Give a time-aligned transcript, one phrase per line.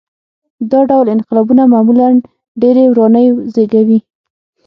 [0.71, 2.07] دا ډول انقلابونه معمولاً
[2.61, 3.99] ډېرې ورانۍ زېږوي.